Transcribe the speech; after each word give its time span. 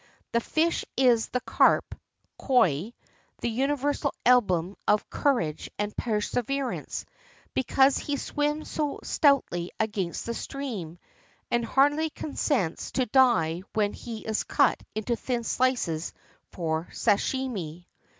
The 0.31 0.39
fish 0.41 0.83
is 0.97 1.27
the 1.27 1.41
carp 1.41 1.93
(koi) 2.39 2.91
the 3.41 3.49
universal 3.51 4.15
emblem 4.25 4.75
of 4.87 5.07
cour 5.11 5.39
age 5.39 5.69
and 5.77 5.95
perseverance, 5.95 7.05
because 7.53 7.99
he 7.99 8.17
swims 8.17 8.67
so 8.71 8.99
stoutly 9.03 9.69
against 9.79 10.25
the 10.25 10.33
stream, 10.33 10.97
and 11.51 11.63
hardly 11.63 12.09
consents 12.09 12.89
to 12.93 13.05
die 13.05 13.61
when 13.73 13.93
he 13.93 14.25
is 14.25 14.41
cut 14.43 14.81
into 14.95 15.15
thin 15.15 15.43
sHces 15.43 16.13
for 16.51 16.87
sashimi. 16.91 17.85